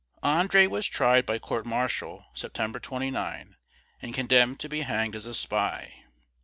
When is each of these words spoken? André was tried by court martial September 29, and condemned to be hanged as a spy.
André 0.23 0.67
was 0.67 0.87
tried 0.87 1.27
by 1.27 1.37
court 1.37 1.63
martial 1.63 2.25
September 2.33 2.79
29, 2.79 3.55
and 4.01 4.13
condemned 4.15 4.59
to 4.61 4.67
be 4.67 4.81
hanged 4.81 5.15
as 5.15 5.27
a 5.27 5.33
spy. 5.35 6.01